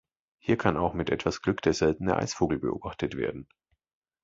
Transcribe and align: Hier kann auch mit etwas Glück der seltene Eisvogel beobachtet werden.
Hier 0.39 0.57
kann 0.57 0.77
auch 0.77 0.95
mit 0.95 1.11
etwas 1.11 1.43
Glück 1.43 1.61
der 1.61 1.75
seltene 1.75 2.17
Eisvogel 2.17 2.57
beobachtet 2.57 3.15
werden. 3.17 3.47